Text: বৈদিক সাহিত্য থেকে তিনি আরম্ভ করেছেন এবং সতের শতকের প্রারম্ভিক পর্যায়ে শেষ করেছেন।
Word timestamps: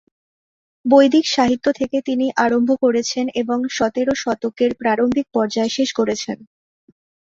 বৈদিক 0.85 1.25
সাহিত্য 1.27 1.65
থেকে 1.79 1.97
তিনি 2.01 2.25
আরম্ভ 2.45 2.69
করেছেন 2.83 3.25
এবং 3.41 3.59
সতের 3.77 4.07
শতকের 4.15 4.71
প্রারম্ভিক 4.81 5.25
পর্যায়ে 5.35 5.75
শেষ 5.77 5.89
করেছেন। 5.99 6.37